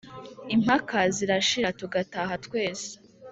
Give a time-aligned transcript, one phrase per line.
[0.55, 2.89] impaka zirashira tugataha twese